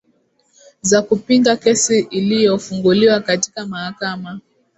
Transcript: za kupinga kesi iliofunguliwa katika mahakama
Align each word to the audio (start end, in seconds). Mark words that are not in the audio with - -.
za 0.81 1.01
kupinga 1.01 1.55
kesi 1.55 1.99
iliofunguliwa 1.99 3.19
katika 3.19 3.65
mahakama 3.67 4.39